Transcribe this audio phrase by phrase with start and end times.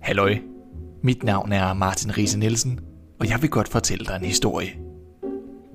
[0.00, 0.38] Halløj,
[1.02, 2.80] mit navn er Martin Riese Nielsen,
[3.20, 4.70] og jeg vil godt fortælle dig en historie.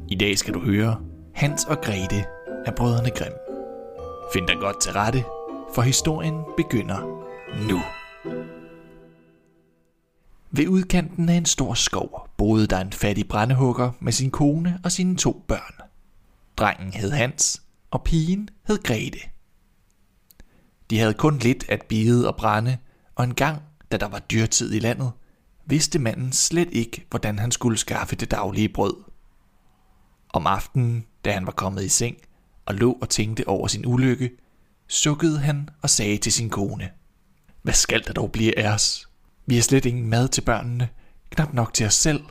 [0.10, 0.98] I dag skal du høre
[1.34, 2.26] Hans og Grete
[2.66, 3.36] af Brødrene Grimm.
[4.34, 5.24] Find dig godt til rette,
[5.76, 7.26] for historien begynder
[7.70, 7.82] nu.
[10.52, 14.92] Ved udkanten af en stor skov boede der en fattig brændehugger med sin kone og
[14.92, 15.90] sine to børn.
[16.58, 19.20] Drengen hed Hans, og pigen hed Grete.
[20.90, 22.78] De havde kun lidt at bide og brænde,
[23.16, 25.12] og en gang, da der var dyrtid i landet,
[25.66, 28.96] vidste manden slet ikke, hvordan han skulle skaffe det daglige brød.
[30.34, 32.18] Om aftenen, da han var kommet i seng
[32.66, 34.32] og lå og tænkte over sin ulykke,
[34.88, 36.90] sukkede han og sagde til sin kone,
[37.62, 39.10] Hvad skal der dog blive af os?
[39.46, 40.90] Vi har slet ingen mad til børnene,
[41.30, 42.24] knap nok til os selv.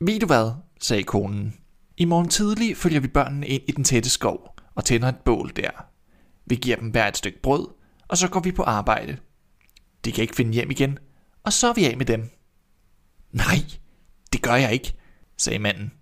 [0.00, 1.54] Ved du hvad, sagde konen.
[1.96, 5.52] I morgen tidlig følger vi børnene ind i den tætte skov og tænder et bål
[5.56, 5.70] der.
[6.46, 7.68] Vi giver dem hver et stykke brød,
[8.08, 9.16] og så går vi på arbejde.
[10.04, 10.98] De kan ikke finde hjem igen,
[11.44, 12.30] og så er vi af med dem.
[13.32, 13.58] Nej,
[14.32, 14.92] det gør jeg ikke,
[15.36, 15.92] sagde manden.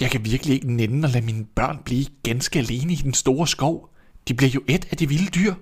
[0.00, 3.48] Jeg kan virkelig ikke nænde at lade mine børn blive ganske alene i den store
[3.48, 3.90] skov.
[4.28, 5.54] De bliver jo et af de vilde dyr.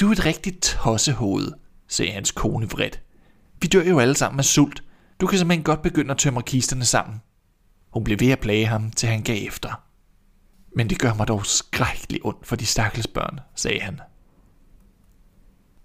[0.00, 1.52] Du er et rigtigt tossehoved,
[1.88, 3.02] sagde hans kone vredt.
[3.62, 4.84] Vi dør jo alle sammen af sult.
[5.20, 7.22] Du kan simpelthen godt begynde at tømre kisterne sammen.
[7.90, 9.82] Hun blev ved at plage ham, til han gav efter.
[10.76, 14.00] Men det gør mig dog skrækkeligt ondt for de stakkels børn, sagde han.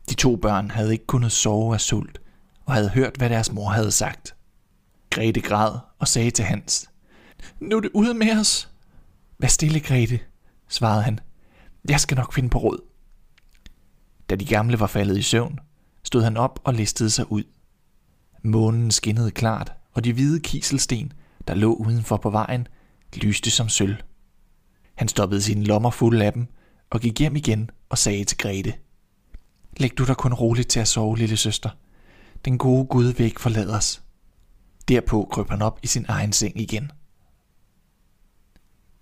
[0.09, 2.21] De to børn havde ikke kunnet sove af sult,
[2.65, 4.35] og havde hørt, hvad deres mor havde sagt.
[5.09, 6.89] Grete græd og sagde til Hans,
[7.59, 8.69] Nu er det ude med os.
[9.39, 10.19] Vær stille, Grete,
[10.69, 11.19] svarede han.
[11.89, 12.79] Jeg skal nok finde på råd.
[14.29, 15.59] Da de gamle var faldet i søvn,
[16.03, 17.43] stod han op og listede sig ud.
[18.43, 21.13] Månen skinnede klart, og de hvide kiselsten,
[21.47, 22.67] der lå udenfor på vejen,
[23.15, 23.95] lyste som sølv.
[24.95, 26.47] Han stoppede sine lommer fulde af dem
[26.89, 28.73] og gik hjem igen og sagde til Grete.
[29.77, 31.69] Læg du dig kun roligt til at sove, lille søster.
[32.45, 34.01] Den gode Gud vil ikke forlade os.
[34.87, 36.91] Derpå krøb han op i sin egen seng igen.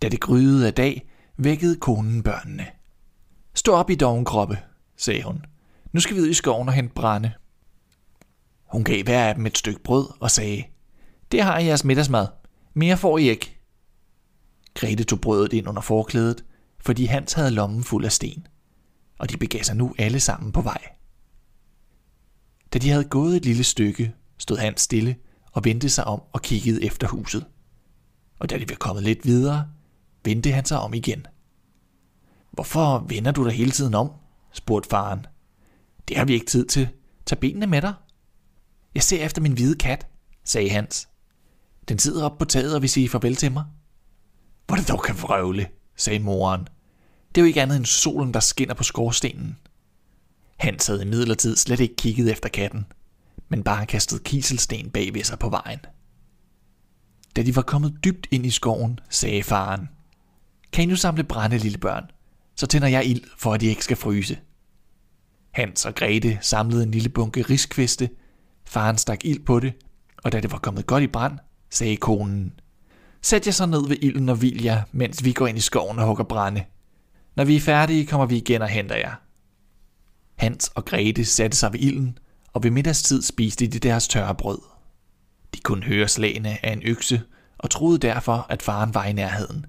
[0.02, 2.68] Da det gryede af dag, vækkede konen børnene.
[3.54, 4.60] Stå op i kroppe,
[4.98, 5.46] sagde hun.
[5.92, 7.32] Nu skal vi ud i skoven og hente brænde.
[8.66, 10.64] Hun gav hver af dem et stykke brød og sagde,
[11.32, 12.28] Det har I jeres middagsmad.
[12.74, 13.60] Mere får I ikke.
[14.74, 16.44] Grete tog brødet ind under forklædet,
[16.80, 18.48] fordi Hans havde lommen fuld af sten,
[19.24, 20.82] og de begav sig nu alle sammen på vej.
[22.74, 25.16] Da de havde gået et lille stykke, stod Hans stille
[25.52, 27.46] og vendte sig om og kiggede efter huset.
[28.40, 29.68] Og da de var kommet lidt videre,
[30.24, 31.26] vendte han sig om igen.
[32.52, 34.12] Hvorfor vender du dig hele tiden om?
[34.52, 35.26] spurgte faren.
[36.08, 36.90] Det har vi ikke tid til.
[37.26, 37.94] Tag benene med dig.
[38.96, 40.08] Jeg ser efter min hvide kat,
[40.44, 41.10] sagde Hans.
[41.90, 43.66] Den sidder oppe på taget og vil sige farvel til mig.
[44.68, 46.68] Hvor det dog kan vrøvle, sagde moren.
[47.36, 49.58] Det er jo ikke andet end solen, der skinner på skorstenen.
[50.58, 52.86] Hans havde imidlertid slet ikke kigget efter katten,
[53.50, 55.80] men bare kastet kiselsten bag ved sig på vejen.
[57.36, 59.90] Da de var kommet dybt ind i skoven, sagde faren,
[60.72, 62.04] Kan I nu samle brænde, lille børn?
[62.56, 64.40] Så tænder jeg ild, for at de ikke skal fryse.
[65.52, 68.10] Hans og Grete samlede en lille bunke riskviste.
[68.66, 69.74] Faren stak ild på det,
[70.24, 71.40] og da det var kommet godt i brand,
[71.70, 72.54] sagde konen,
[73.22, 76.00] Sæt jer så ned ved ilden og hvil jer, mens vi går ind i skoven
[76.00, 76.64] og hugger brænde.
[77.36, 79.14] Når vi er færdige, kommer vi igen og henter jer.
[80.36, 82.18] Hans og Grete satte sig ved ilden,
[82.54, 84.60] og ved middagstid spiste de deres tørre brød.
[85.54, 87.22] De kunne høre slagene af en økse,
[87.58, 89.66] og troede derfor, at faren var i nærheden.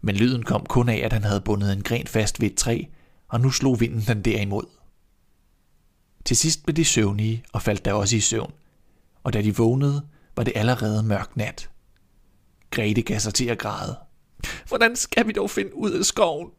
[0.00, 2.84] Men lyden kom kun af, at han havde bundet en gren fast ved et træ,
[3.28, 4.64] og nu slog vinden den derimod.
[6.24, 8.52] Til sidst blev de søvnige og faldt da også i søvn,
[9.24, 11.70] og da de vågnede, var det allerede mørk nat.
[12.70, 13.98] Grete gav sig til at græde.
[14.68, 16.50] Hvordan skal vi dog finde ud af skoven?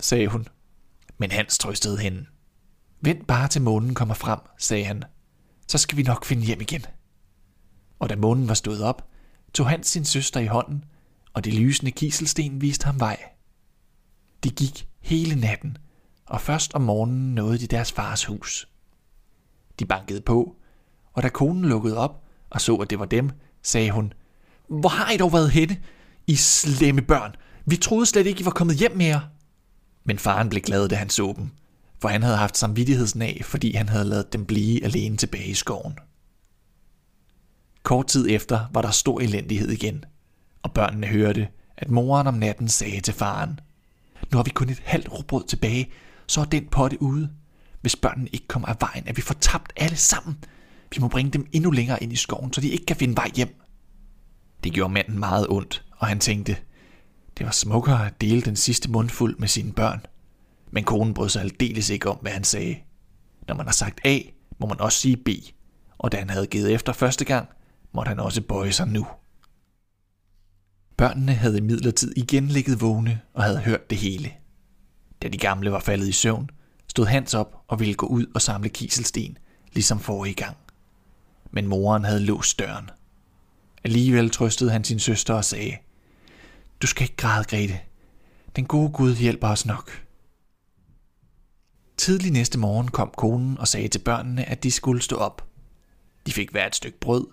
[0.00, 0.46] Sagde hun.
[1.18, 2.26] Men Hans trøstede hende.
[3.00, 5.02] Vent bare til månen kommer frem, sagde han.
[5.68, 6.84] Så skal vi nok finde hjem igen.
[7.98, 9.08] Og da månen var stået op,
[9.54, 10.84] tog Hans sin søster i hånden,
[11.32, 13.22] og det lysende kiselsten viste ham vej.
[14.44, 15.76] De gik hele natten,
[16.26, 18.68] og først om morgenen nåede de deres fars hus.
[19.78, 20.56] De bankede på,
[21.12, 22.24] og da konen lukkede op
[22.54, 23.30] og så, at det var dem,
[23.62, 24.12] sagde hun,
[24.68, 25.76] Hvor har I dog været henne?
[26.26, 27.34] I slemme børn.
[27.66, 29.28] Vi troede slet ikke, I var kommet hjem mere.
[30.04, 31.50] Men faren blev glad, da han så dem,
[32.00, 35.98] for han havde haft samvittighedsnag, fordi han havde lavet dem blive alene tilbage i skoven.
[37.82, 40.04] Kort tid efter var der stor elendighed igen,
[40.62, 43.60] og børnene hørte, at moren om natten sagde til faren,
[44.32, 45.92] Nu har vi kun et halvt råbrød tilbage,
[46.26, 47.30] så er den potte ude.
[47.80, 50.44] Hvis børnene ikke kommer af vejen, er vi fortabt alle sammen.
[50.94, 53.30] Vi må bringe dem endnu længere ind i skoven, så de ikke kan finde vej
[53.36, 53.60] hjem.
[54.64, 56.56] Det gjorde manden meget ondt, og han tænkte,
[57.38, 60.06] det var smukkere at dele den sidste mundfuld med sine børn.
[60.70, 62.76] Men konen brød sig aldeles ikke om, hvad han sagde.
[63.48, 64.18] Når man har sagt A,
[64.58, 65.28] må man også sige B,
[65.98, 67.48] og da han havde givet efter første gang,
[67.92, 69.06] måtte han også bøje sig nu.
[70.96, 74.32] Børnene havde imidlertid igen ligget vågne og havde hørt det hele.
[75.22, 76.50] Da de gamle var faldet i søvn,
[76.88, 79.38] stod Hans op og ville gå ud og samle kiselsten,
[79.72, 80.56] ligesom forrige gang.
[81.50, 82.90] Men moren havde låst døren.
[83.84, 85.76] Alligevel trøstede han sin søster og sagde,
[86.84, 87.80] du skal ikke græde, Grete.
[88.56, 89.90] Den gode Gud hjælper os nok.
[91.96, 95.48] Tidlig næste morgen kom konen og sagde til børnene, at de skulle stå op.
[96.26, 97.26] De fik hver et stykke brød,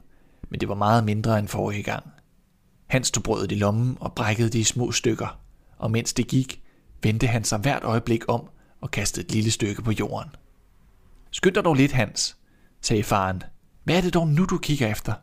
[0.49, 2.05] men det var meget mindre end forrige gang.
[2.87, 5.39] Hans tog brødet i lommen og brækkede det i små stykker,
[5.77, 6.61] og mens det gik,
[7.03, 8.49] vendte han sig hvert øjeblik om
[8.81, 10.29] og kastede et lille stykke på jorden.
[11.31, 12.37] Skynd dig dog lidt, Hans,
[12.81, 13.43] sagde faren.
[13.83, 15.13] Hvad er det dog nu, du kigger efter?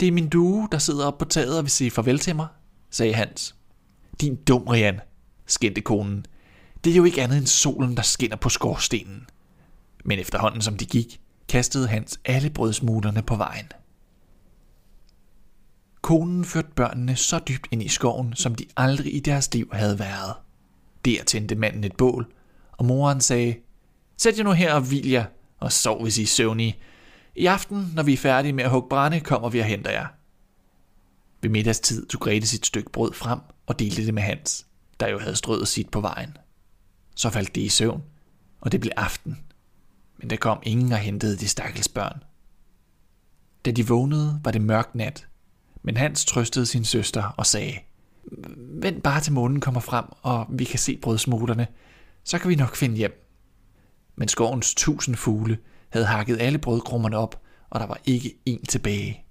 [0.00, 2.48] Det er min due, der sidder oppe på taget og vil sige farvel til mig,
[2.94, 3.54] sagde Hans.
[4.20, 5.00] Din dum, Rian,
[5.46, 6.26] skændte konen.
[6.84, 9.26] Det er jo ikke andet end solen, der skinner på skorstenen.
[10.04, 13.66] Men efterhånden som de gik, kastede Hans alle brødsmulerne på vejen.
[16.02, 19.98] Konen førte børnene så dybt ind i skoven, som de aldrig i deres liv havde
[19.98, 20.34] været.
[21.04, 22.32] Der tændte manden et bål,
[22.72, 23.54] og moren sagde,
[24.16, 25.24] Sæt jer nu her og hvil jer,
[25.58, 26.76] og sov hvis I er søvnige.
[27.36, 30.06] I aften, når vi er færdige med at hugge brænde, kommer vi og henter jer.
[31.44, 34.66] Ved middagstid tog Grete sit stykke brød frem og delte det med Hans,
[35.00, 36.36] der jo havde strøget sit på vejen.
[37.16, 38.02] Så faldt de i søvn,
[38.60, 39.38] og det blev aften.
[40.18, 42.22] Men der kom ingen og hentede de stakkels børn.
[43.64, 45.26] Da de vågnede, var det mørk nat,
[45.82, 47.78] men Hans trøstede sin søster og sagde,
[48.56, 51.66] Vent bare til månen kommer frem, og vi kan se brødsmulerne.
[52.24, 53.28] Så kan vi nok finde hjem.
[54.16, 55.58] Men skovens tusind fugle
[55.88, 59.23] havde hakket alle brødkrummerne op, og der var ikke en tilbage.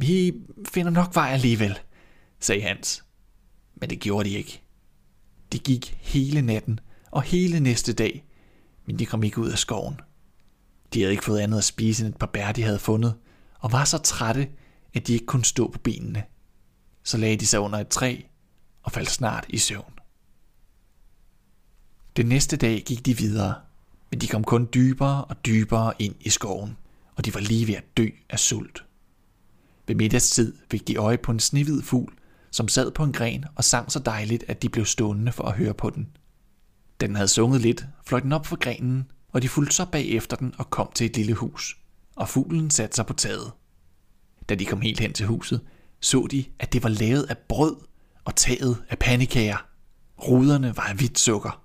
[0.00, 0.34] Vi
[0.68, 1.78] finder nok vej alligevel,
[2.40, 3.04] sagde Hans.
[3.74, 4.62] Men det gjorde de ikke.
[5.52, 6.80] De gik hele natten
[7.10, 8.24] og hele næste dag,
[8.86, 10.00] men de kom ikke ud af skoven.
[10.94, 13.14] De havde ikke fået andet at spise end et par bær, de havde fundet,
[13.58, 14.48] og var så trætte,
[14.94, 16.24] at de ikke kunne stå på benene.
[17.02, 18.20] Så lagde de sig under et træ
[18.82, 19.92] og faldt snart i søvn.
[22.16, 23.54] Den næste dag gik de videre,
[24.10, 26.76] men de kom kun dybere og dybere ind i skoven,
[27.14, 28.87] og de var lige ved at dø af sult.
[29.88, 32.12] Ved middagstid fik de øje på en snehvid fugl,
[32.50, 35.56] som sad på en gren og sang så dejligt, at de blev stående for at
[35.56, 36.08] høre på den.
[37.00, 40.54] Den havde sunget lidt, fløj den op fra grenen, og de fulgte så bagefter den
[40.58, 41.76] og kom til et lille hus,
[42.16, 43.52] og fuglen satte sig på taget.
[44.48, 45.60] Da de kom helt hen til huset,
[46.00, 47.76] så de, at det var lavet af brød
[48.24, 49.66] og taget af pandekager.
[50.18, 51.62] Ruderne var af hvidt sukker.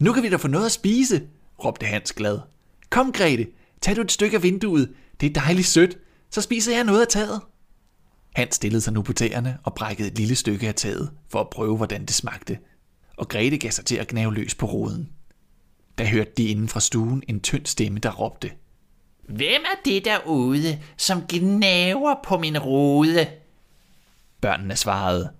[0.00, 1.22] Nu kan vi da få noget at spise,
[1.64, 2.38] råbte Hans glad.
[2.90, 3.46] Kom, Grete,
[3.80, 4.94] tag du et stykke af vinduet.
[5.20, 5.98] Det er dejligt sødt.
[6.30, 7.40] Så spiser jeg noget af taget.
[8.34, 11.50] Hans stillede sig nu på tæerne og brækkede et lille stykke af taget for at
[11.50, 12.58] prøve, hvordan det smagte.
[13.16, 15.08] Og Grete gav sig til at gnave løs på roden.
[15.98, 18.50] Da hørte de inden fra stuen en tynd stemme, der råbte.
[19.28, 23.26] Hvem er det derude, som gnaver på min rode?
[24.40, 25.30] Børnene svarede.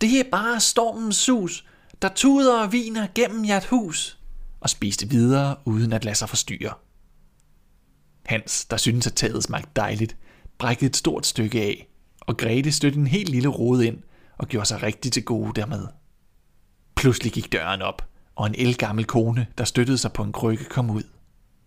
[0.00, 1.66] Det er bare stormens sus,
[2.02, 4.18] der tuder og viner gennem jeres hus,
[4.60, 6.74] og spiste videre uden at lade sig forstyrre.
[8.26, 10.16] Hans, der syntes, at taget smagte dejligt,
[10.60, 11.88] brækkede et stort stykke af,
[12.20, 13.98] og Grete stødte en helt lille rode ind
[14.38, 15.86] og gjorde sig rigtig til gode dermed.
[16.96, 20.90] Pludselig gik døren op, og en elgammel kone, der støttede sig på en krykke, kom
[20.90, 21.02] ud.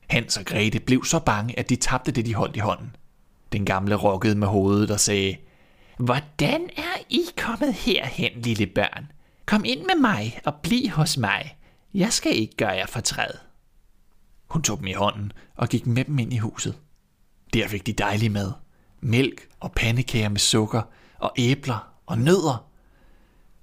[0.10, 2.96] Hans og Grete blev så bange, at de tabte det, de holdt i hånden.
[3.52, 5.38] Den gamle rokkede med hovedet og sagde,
[5.98, 9.12] Hvordan er I kommet herhen, lille børn?
[9.46, 11.58] Kom ind med mig og bliv hos mig.
[11.94, 13.34] Jeg skal ikke gøre jer fortræd.
[14.48, 16.78] Hun tog dem i hånden og gik med dem ind i huset.
[17.54, 18.52] Der fik de dejlig mad.
[19.06, 20.82] Mælk og pandekager med sukker
[21.20, 22.66] og æbler og nødder.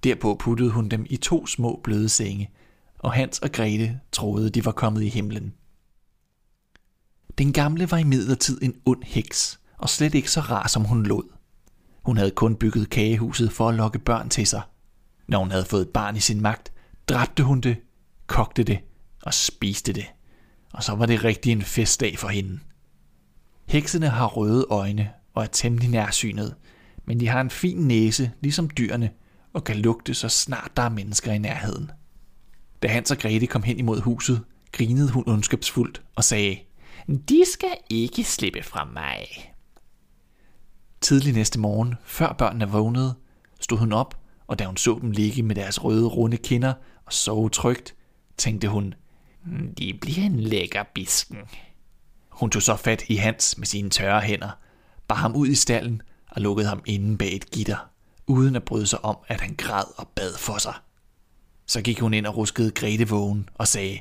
[0.04, 2.50] Derpå puttede hun dem i to små bløde senge,
[2.98, 5.54] og Hans og Grete troede, de var kommet i himlen.
[7.38, 11.06] Den gamle var i midlertid en ond heks, og slet ikke så rar, som hun
[11.06, 11.32] lod.
[12.02, 14.62] Hun havde kun bygget kagehuset for at lokke børn til sig.
[15.28, 16.72] Når hun havde fået et barn i sin magt,
[17.08, 17.76] dræbte hun det,
[18.26, 18.78] kogte det
[19.22, 20.06] og spiste det.
[20.72, 22.60] Og så var det rigtig en festdag for hende.
[23.66, 26.54] Heksene har røde øjne og er temmelig nærsynet,
[27.04, 29.10] men de har en fin næse, ligesom dyrene,
[29.52, 31.90] og kan lugte så snart der er mennesker i nærheden.
[32.82, 36.58] Da Hans og Grete kom hen imod huset, grinede hun ondskabsfuldt og sagde,
[37.08, 39.26] De skal ikke slippe fra mig.
[41.00, 43.14] Tidlig næste morgen, før børnene vågnede,
[43.60, 46.74] stod hun op, og da hun så dem ligge med deres røde, runde kinder
[47.06, 47.94] og sove trygt,
[48.36, 48.94] tænkte hun,
[49.78, 51.38] de bliver en lækker bisken.
[52.28, 54.50] Hun tog så fat i Hans med sine tørre hænder,
[55.10, 57.90] bar ham ud i stallen og lukkede ham inde bag et gitter,
[58.26, 60.74] uden at bryde sig om, at han græd og bad for sig.
[61.66, 63.98] Så gik hun ind og ruskede Grete vågen og sagde,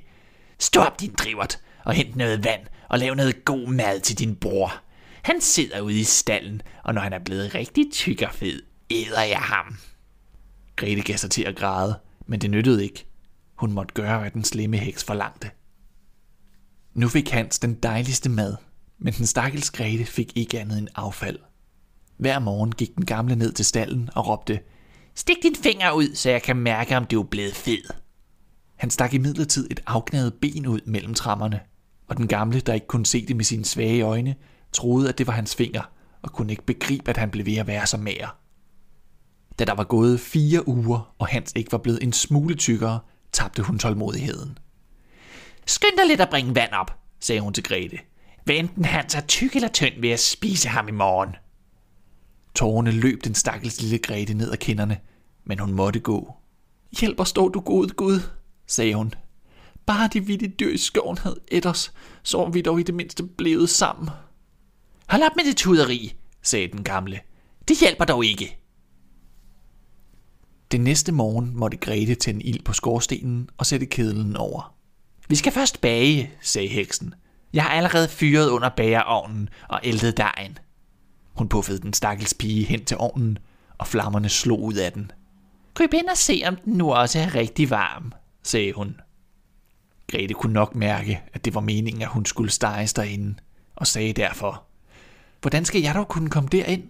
[0.60, 4.36] Stå op, din drivert, og hent noget vand og lav noget god mad til din
[4.36, 4.74] bror.
[5.22, 9.24] Han sidder ude i stallen, og når han er blevet rigtig tyk og fed, æder
[9.24, 9.78] jeg ham.
[10.76, 13.06] Grete gav sig til at græde, men det nyttede ikke.
[13.56, 15.52] Hun måtte gøre, hvad den slemme heks forlangte.
[16.94, 18.56] Nu fik Hans den dejligste mad,
[19.00, 21.40] men den stakkels Grete fik ikke andet end affald.
[22.18, 24.60] Hver morgen gik den gamle ned til stallen og råbte,
[25.16, 27.84] Stik din finger ud, så jeg kan mærke, om du er blevet fed.
[28.76, 31.60] Han stak imidlertid et afknadet ben ud mellem trammerne,
[32.08, 34.36] og den gamle, der ikke kunne se det med sine svage øjne,
[34.74, 35.82] troede, at det var hans finger,
[36.22, 38.38] og kunne ikke begribe, at han blev ved at være så mager.
[39.60, 43.00] Da der var gået fire uger, og Hans ikke var blevet en smule tykkere,
[43.32, 44.58] tabte hun tålmodigheden.
[45.66, 47.98] Skynd dig lidt at bringe vand op, sagde hun til Grete.
[48.50, 51.36] Hvad enten Hans er tyk eller tynd, vil jeg spise ham i morgen.
[52.56, 54.98] Tårerne løb den stakkels lille Grete ned ad kinderne,
[55.44, 56.34] men hun måtte gå.
[57.00, 58.20] Hjælp os dog, du gode Gud,
[58.68, 59.14] sagde hun.
[59.86, 62.96] Bare de vilde dyr i skoven havde et os, så var vi dog i det
[62.96, 64.10] mindste blevet sammen.
[65.10, 67.20] Hold op med det tuderi, sagde den gamle.
[67.68, 68.60] Det hjælper dog ikke.
[70.72, 74.76] Den næste morgen måtte Grete tænde ild på skorstenen og sætte kedlen over.
[75.28, 77.14] Vi skal først bage, sagde heksen.
[77.54, 80.58] Jeg har allerede fyret under bagerovnen og æltet dejen.
[81.34, 83.38] Hun puffede den stakkels pige hen til ovnen,
[83.78, 85.12] og flammerne slog ud af den.
[85.74, 88.14] Kryb ind og se, om den nu også er rigtig varm,
[88.44, 88.96] sagde hun.
[90.12, 93.36] Grete kunne nok mærke, at det var meningen, at hun skulle steges derinde,
[93.76, 94.64] og sagde derfor,
[95.42, 96.90] Hvordan skal jeg dog kunne komme derind?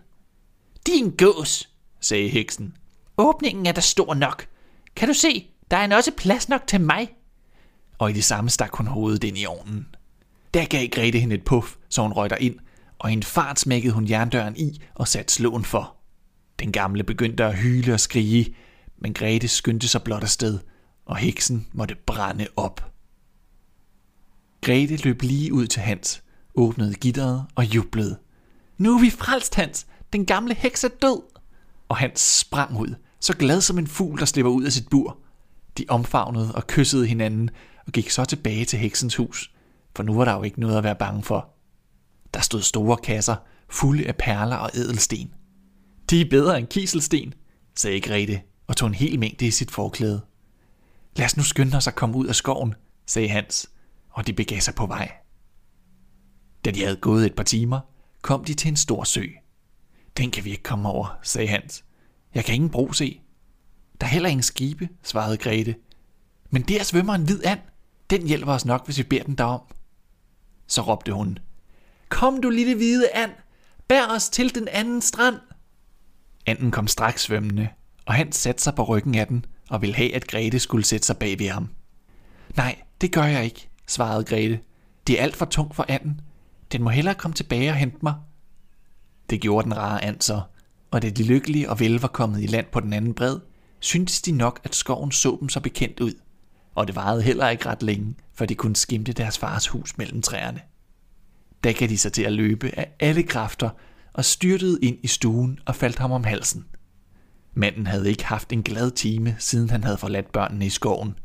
[0.87, 2.77] Din gås, sagde heksen.
[3.17, 4.47] Åbningen er der stor nok.
[4.95, 7.15] Kan du se, der er en også plads nok til mig.
[7.97, 9.95] Og i det samme stak hun hovedet ind i ovnen.
[10.53, 12.55] Der gav Grete hende et puff, så hun røg ind,
[12.99, 15.95] og i en fart smækkede hun jerndøren i og satte slåen for.
[16.59, 18.55] Den gamle begyndte at hyle og skrige,
[18.97, 20.59] men Grete skyndte sig blot afsted,
[21.05, 22.91] og heksen måtte brænde op.
[24.61, 26.23] Grete løb lige ud til Hans,
[26.55, 28.19] åbnede gitteret og jublede.
[28.77, 29.87] Nu er vi frelst, Hans!
[30.13, 31.21] Den gamle heks er død!
[31.89, 35.17] Og Hans sprang ud, så glad som en fugl, der slipper ud af sit bur.
[35.77, 37.49] De omfavnede og kyssede hinanden
[37.87, 39.51] og gik så tilbage til heksens hus,
[39.95, 41.49] for nu var der jo ikke noget at være bange for.
[42.33, 43.35] Der stod store kasser,
[43.69, 45.33] fulde af perler og ædelsten.
[46.09, 47.33] De er bedre end kiselsten,
[47.75, 50.21] sagde Grete og tog en hel mængde i sit forklæde.
[51.15, 53.69] Lad os nu skynde os at komme ud af skoven, sagde Hans,
[54.09, 55.11] og de begav sig på vej.
[56.65, 57.79] Da de havde gået et par timer,
[58.21, 59.23] kom de til en stor sø.
[60.17, 61.83] Den kan vi ikke komme over, sagde Hans.
[62.33, 63.21] Jeg kan ingen bro se.
[64.01, 65.75] Der er heller ingen skibe, svarede Grete.
[66.49, 67.59] Men der svømmer en hvid and.
[68.09, 69.61] Den hjælper os nok, hvis vi beder den derom.
[70.69, 71.37] Så råbte hun.
[72.09, 73.31] Kom du lille hvide and,
[73.87, 75.35] bær os til den anden strand.
[76.45, 77.69] Anden kom straks svømmende,
[78.05, 81.05] og han satte sig på ryggen af den og ville have, at Grete skulle sætte
[81.05, 81.69] sig bag ved ham.
[82.57, 84.59] Nej, det gør jeg ikke, svarede Grete.
[85.07, 86.21] Det er alt for tungt for anden.
[86.71, 88.15] Den må hellere komme tilbage og hente mig.
[89.29, 90.41] Det gjorde den rare and så,
[90.91, 93.39] og da de lykkelige og vel var kommet i land på den anden bred,
[93.79, 96.13] syntes de nok, at skoven så dem så bekendt ud.
[96.79, 100.21] Og det varede heller ikke ret længe, for de kunne skimte deres fars hus mellem
[100.21, 100.61] træerne.
[101.63, 103.69] Da gav de sig til at løbe af alle kræfter
[104.13, 106.65] og styrtede ind i stuen og faldt ham om halsen.
[107.53, 111.15] Manden havde ikke haft en glad time, siden han havde forladt børnene i skoven,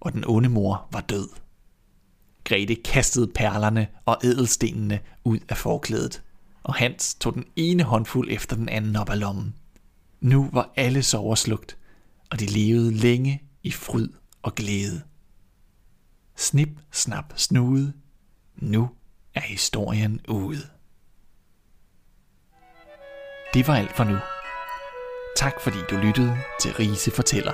[0.00, 1.28] og den onde mor var død.
[2.44, 6.22] Grete kastede perlerne og ædelstenene ud af forklædet,
[6.62, 9.54] og Hans tog den ene håndfuld efter den anden op af lommen.
[10.20, 11.76] Nu var alle sover slugt,
[12.30, 14.08] og de levede længe i fryd
[14.44, 15.02] og glæde.
[16.36, 17.92] Snip, snap, snude.
[18.56, 18.90] Nu
[19.34, 20.62] er historien ude.
[23.54, 24.16] Det var alt for nu.
[25.36, 27.52] Tak fordi du lyttede til Rise Fortæller.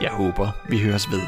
[0.00, 1.22] Jeg håber, vi høres ved.